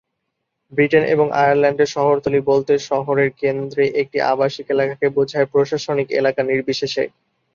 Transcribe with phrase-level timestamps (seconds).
[0.71, 7.03] Britain এবং আয়ারল্যান্ডে শহরতলি বলতে শহরের কেন্দ্রে একটি আবাসিক এলাকাকে বোঝায়, প্রশাসনিক এলাকা নির্বিশেষে।